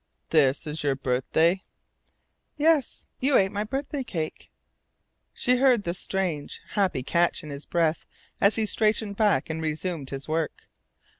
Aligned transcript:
"This 0.31 0.65
is 0.65 0.81
your 0.81 0.95
birthday?" 0.95 1.61
"Yes. 2.57 3.05
You 3.19 3.37
ate 3.37 3.51
my 3.51 3.63
birthday 3.63 4.03
cake." 4.03 4.49
She 5.31 5.57
heard 5.57 5.83
the 5.83 5.93
strange, 5.93 6.59
happy 6.69 7.03
catch 7.03 7.43
in 7.43 7.51
his 7.51 7.67
breath 7.67 8.07
as 8.41 8.55
he 8.55 8.65
straightened 8.65 9.15
back 9.15 9.47
and 9.47 9.61
resumed 9.61 10.09
his 10.09 10.27
work. 10.27 10.63